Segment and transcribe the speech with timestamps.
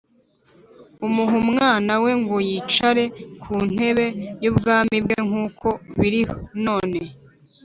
[1.07, 3.05] umuha umwana we ngo yicare
[3.41, 4.05] ku ntebe
[4.43, 6.21] y’ubwami bwe nk’uko biri
[6.65, 6.99] none